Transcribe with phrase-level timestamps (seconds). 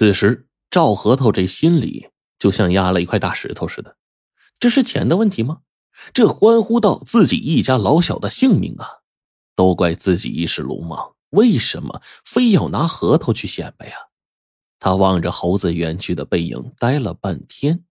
[0.00, 2.08] 此时赵核桃这心里
[2.38, 3.98] 就像压了一块大石头似的。
[4.58, 5.60] 这是钱的问题吗？
[6.14, 8.88] 这关乎到自己一家老小的性命啊！
[9.54, 13.94] 都怪自己一时鲁莽，为什么非要拿核桃去显摆呀？
[14.78, 17.84] 他望着猴子远去的背影，呆了半天。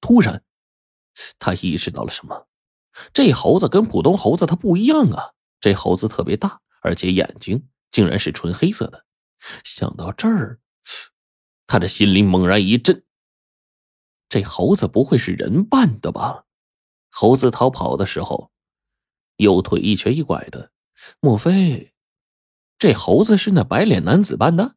[0.00, 0.44] 突然，
[1.40, 2.46] 他意识到了什么？
[3.12, 5.32] 这猴子跟普通猴子它不一样啊！
[5.58, 9.04] 这猴子特别大，而且眼睛竟然是纯黑色的。
[9.64, 10.60] 想到这儿，
[11.66, 13.04] 他的心里猛然一震。
[14.28, 16.44] 这猴子不会是人扮的吧？
[17.10, 18.50] 猴子逃跑的时候，
[19.36, 20.70] 右腿一瘸一拐的，
[21.20, 21.94] 莫非
[22.78, 24.76] 这猴子是那白脸男子扮的？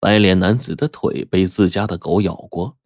[0.00, 2.76] 白脸男子的腿被自家的狗咬过，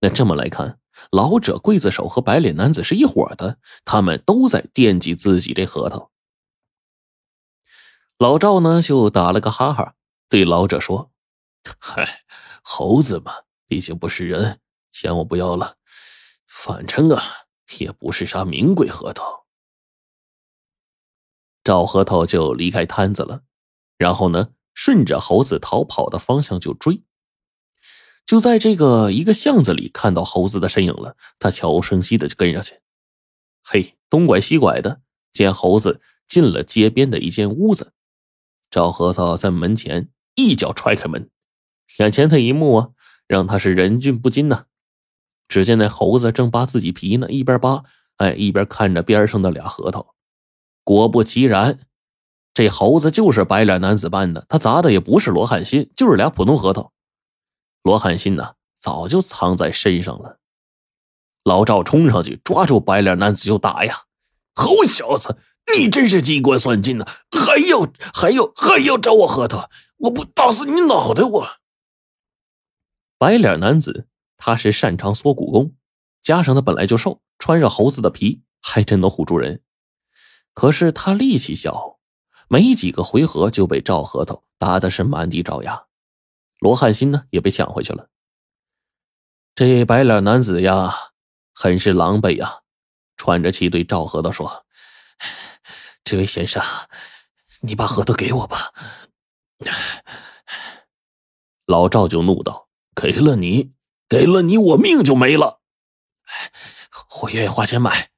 [0.00, 0.78] 那这么来看，
[1.10, 6.10] 老者刽子手和白脸男子是一伙的，他们都在惦记自己这核桃。
[8.18, 9.96] 老赵呢，就打了个哈哈，
[10.28, 11.10] 对老者说
[11.80, 12.22] ：“嗨，
[12.62, 15.76] 猴子嘛，毕竟不是人，钱我不要了。
[16.46, 17.22] 反正啊，
[17.78, 19.46] 也不是啥名贵核桃。”
[21.62, 23.42] 赵核桃就离开摊子了，
[23.98, 24.54] 然后呢？
[24.74, 27.02] 顺着猴子逃跑的方向就追，
[28.24, 31.14] 就在这个一个巷子里看到猴子的身影了。
[31.38, 32.80] 他悄无声息的就跟上去，
[33.62, 37.92] 嘿，东拐西拐的，见猴子进了街边的一间屋子。
[38.70, 41.30] 赵核桃在门前一脚踹开门，
[41.98, 42.88] 眼前的一幕啊，
[43.26, 44.64] 让他是忍俊不禁呐。
[45.48, 47.84] 只见那猴子正扒自己皮呢，一边扒，
[48.16, 50.14] 哎，一边看着边上的俩核桃。
[50.84, 51.78] 果不其然。
[52.54, 56.92] 这猴子就是白脸男子扮的，他砸的也不是罗汉心，就是俩普通核桃。
[57.82, 60.38] 罗汉心呢，早就藏在身上了。
[61.44, 64.02] 老赵冲上去抓住白脸男子就打呀！
[64.54, 65.38] 猴小子，
[65.76, 67.06] 你真是机关算尽呐！
[67.30, 69.70] 还要还要还要找我核桃？
[70.00, 71.48] 我不打死你脑袋我！
[73.22, 75.76] 白脸男子他是擅长缩骨功，
[76.22, 79.62] 加上他本来就瘦，穿上猴子的皮还真能唬住人。
[80.54, 82.00] 可是他力气小。
[82.48, 85.86] 没几个回合就被赵核桃打的是满地找牙，
[86.58, 88.08] 罗汉心呢也被抢回去了。
[89.54, 90.92] 这白脸男子呀，
[91.54, 92.62] 很是狼狈呀，
[93.16, 94.66] 喘着气对赵核桃说
[96.02, 96.60] ：“这位先生，
[97.60, 98.74] 你把核桃给我吧。”
[101.64, 103.72] 老赵就怒道：“给了你，
[104.08, 105.60] 给了你，我命就没了。
[107.22, 108.10] 我愿意花钱买，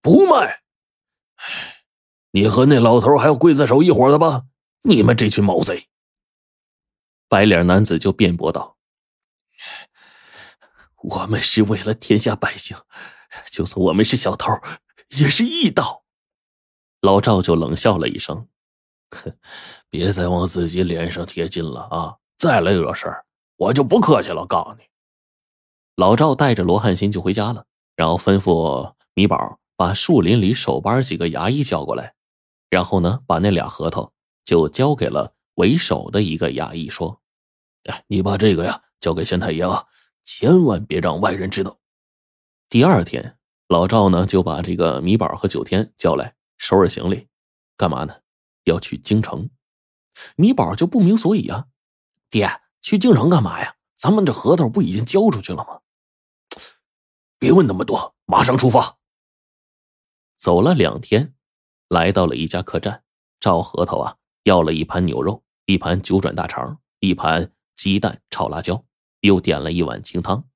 [0.00, 0.62] 不卖。”
[2.32, 4.44] 你和那老头还有刽子手一伙的吧？
[4.82, 5.88] 你们这群毛贼！
[7.28, 8.76] 白脸男子就辩驳道
[11.02, 12.76] ：“我们是为了天下百姓，
[13.50, 14.52] 就算我们是小偷，
[15.18, 16.04] 也是义道。”
[17.02, 18.48] 老赵就冷笑了一声
[19.10, 19.36] ：“哼，
[19.90, 22.16] 别再往自己脸上贴金了啊！
[22.38, 23.25] 再来惹事儿，
[23.56, 24.46] 我就不客气了。
[24.46, 24.84] 告诉你。”
[25.96, 32.14] 老赵带着罗汉心就回家了，然后吩咐米宝把树林里守班几个衙役叫过来。
[32.68, 34.12] 然后呢，把那俩核桃
[34.44, 37.22] 就交给了为首的一个衙役，说
[37.88, 39.86] ：“哎，你把这个呀交给县太爷啊，
[40.24, 41.78] 千万别让外人知道。”
[42.68, 47.28] 第二天，老赵呢就把这个米宝和九天叫来，收拾行李，
[47.76, 48.16] 干嘛呢？
[48.64, 49.48] 要去京城。
[50.34, 51.66] 米宝就不明所以啊，
[52.28, 52.50] 爹，
[52.86, 53.74] 去京城干嘛呀？
[53.96, 55.80] 咱们这核桃不已经交出去了吗？
[57.36, 58.96] 别问那么多，马上出发。
[60.36, 61.34] 走了两天。
[61.88, 63.02] 来到了一家客栈，
[63.40, 68.84] 赵核桃啊要了一盘牛肉，一盘九转大肠，一盘鸡蛋炒辣椒，
[69.18, 70.48] 又点了一碗清汤。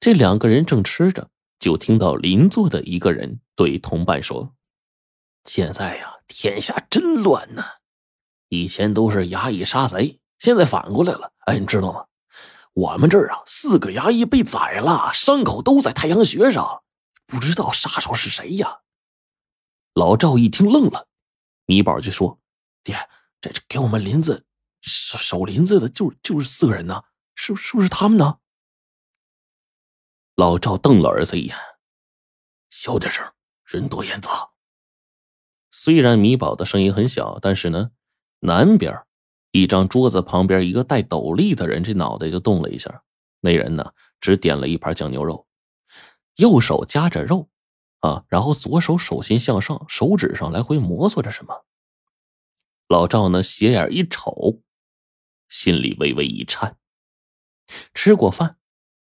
[0.00, 4.56] 这两个人正吃着，就听到邻座的一个人对同伴说
[5.46, 7.64] ：“现在呀，天下真乱呐！
[8.48, 11.32] 以前都是衙役杀贼，现在反过来了。
[11.46, 12.04] 哎，你知道吗？
[12.72, 16.82] 我们这儿啊，四个衙役被宰了，伤口都在太阳穴上，
[17.26, 18.80] 不知道杀手是谁呀？”
[19.94, 21.06] 老赵一听愣了，
[21.66, 22.40] 米宝就说
[22.82, 23.08] ：“爹，
[23.40, 24.44] 这这给我们林子
[24.80, 27.04] 守守林子的，就就是四个人呢，
[27.36, 28.38] 是是不是他们呢？”
[30.34, 31.56] 老赵瞪了儿子一眼
[32.68, 33.24] ：“小点声，
[33.64, 34.50] 人多眼杂。”
[35.70, 37.92] 虽然米宝的声音很小，但是呢，
[38.40, 39.06] 南边
[39.52, 43.04] 一张桌子旁边一个戴斗笠的人，这脑袋就动了一下。
[43.40, 45.46] 那人呢，只点了一盘酱牛肉，
[46.36, 47.48] 右手夹着肉。
[48.00, 51.64] 啊，然后左手手心向上，手指上来回摩挲着什么。
[52.88, 54.60] 老赵呢，斜眼一瞅，
[55.48, 56.76] 心里微微一颤。
[57.94, 58.58] 吃过饭，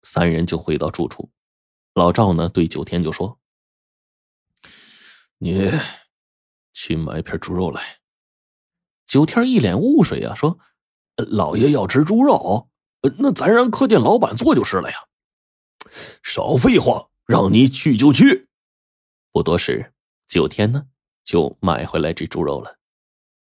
[0.01, 1.31] 三人就回到住处。
[1.93, 3.39] 老赵呢，对九天就说
[5.37, 5.69] ：“你
[6.73, 7.98] 去买一片猪肉来。”
[9.09, 10.59] 九天一脸雾水啊，说
[11.17, 12.69] ：“老爷要吃猪肉？
[13.17, 15.07] 那咱让客店老板做就是了呀。
[16.21, 18.49] 少废话，让你去就去。
[19.31, 19.93] 不多时，
[20.27, 20.85] 九天呢
[21.23, 22.77] 就买回来这猪肉了。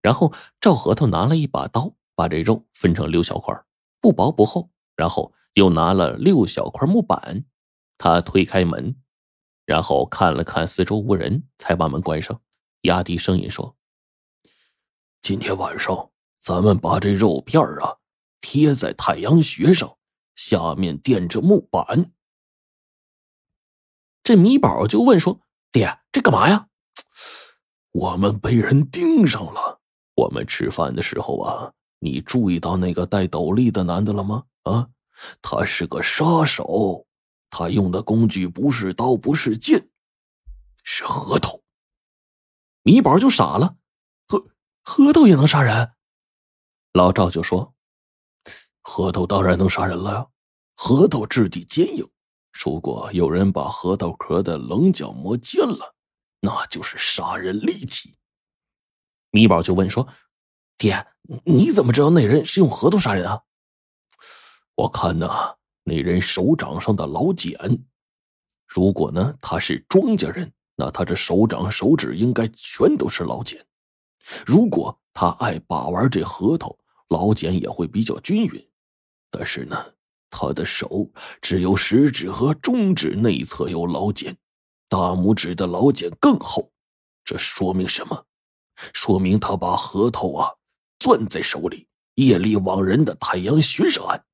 [0.02, 3.58] 然后赵核桃拿了一把刀，把这肉分成六小块，
[4.02, 4.70] 不薄不厚。
[4.94, 7.46] 然后又拿了六小块木板，
[7.96, 8.96] 他推开门，
[9.64, 12.42] 然后看了看四周无人，才把门关上，
[12.82, 13.74] 压低声音说
[15.24, 17.96] ：“今天晚上咱们把这肉片啊
[18.42, 19.96] 贴在太阳穴上，
[20.34, 22.12] 下面垫着木板。”
[24.22, 25.40] 这米宝就问说
[25.72, 26.68] ：“爹，这干嘛呀？”
[27.92, 29.80] 我们被人盯上了。
[30.14, 34.44] 我们吃饭的时候啊，你注意到那个戴斗笠的男的了吗？
[34.64, 34.90] 啊，
[35.40, 37.06] 他是个杀手，
[37.48, 39.88] 他用的工具不是刀，不是剑，
[40.82, 41.58] 是核桃。
[42.82, 43.76] 米宝就傻了，
[44.86, 45.92] 核桃也能杀人？
[46.92, 47.74] 老赵就说
[48.82, 50.26] ：“核桃当然能杀人了呀，
[50.76, 52.06] 核桃质地坚硬。”
[52.52, 55.94] 如果有人把核桃壳的棱角磨尖了，
[56.40, 58.14] 那就是杀人利器。
[59.30, 60.06] 米宝就问说
[60.76, 61.06] ：“爹，
[61.44, 63.40] 你怎么知道那人是用核桃杀人啊？”
[64.76, 65.28] 我看呢，
[65.84, 67.58] 那人手掌上的老茧，
[68.66, 73.66] 如果呢他是庄稼人，那他这手掌手指应该全都是老茧。
[74.46, 76.76] 如果他爱把玩这核桃，
[77.08, 78.68] 老茧也会比较均匀。
[79.30, 79.92] 但是呢。
[80.36, 81.08] 他的手
[81.40, 84.36] 只有食指和中指内侧有老茧，
[84.88, 86.72] 大拇指的老茧更厚。
[87.24, 88.26] 这说明什么？
[88.92, 90.50] 说明他把核桃啊
[90.98, 91.86] 攥在手里，
[92.16, 94.24] 夜里往人的太阳穴上按。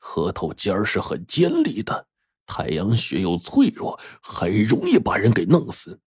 [0.00, 2.08] 核桃尖儿是很尖利的，
[2.44, 6.00] 太阳穴又脆弱，很容易把人给弄死。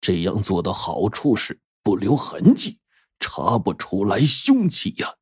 [0.00, 2.80] 这样做的好处是不留痕迹，
[3.20, 5.14] 查不出来凶器呀。